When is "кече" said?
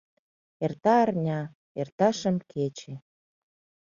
2.51-2.93